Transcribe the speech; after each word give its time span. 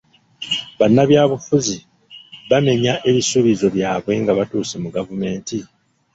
Bannabyabufuzi 0.79 1.75
bamenya 2.49 2.93
ebisuubizo 3.09 3.67
byabwe 3.75 4.11
nga 4.21 4.33
batuuse 4.37 4.75
mu 4.83 4.89
gavumeenti? 4.95 5.57